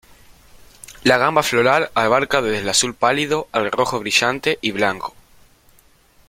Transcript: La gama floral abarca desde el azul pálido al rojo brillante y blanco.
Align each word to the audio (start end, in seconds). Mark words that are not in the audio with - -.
La 1.03 1.19
gama 1.19 1.43
floral 1.43 1.91
abarca 1.93 2.41
desde 2.41 2.57
el 2.61 2.69
azul 2.69 2.95
pálido 2.95 3.47
al 3.51 3.69
rojo 3.71 3.99
brillante 3.99 4.57
y 4.59 4.71
blanco. 4.71 5.13